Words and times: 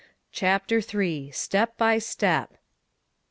CHAPTER 0.31 0.79
III. 0.95 1.29
STEP 1.29 1.77
BY 1.77 1.99
STEP. 1.99 2.57